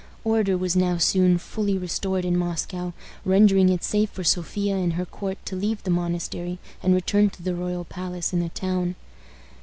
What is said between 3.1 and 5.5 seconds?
rendering it safe for Sophia and her court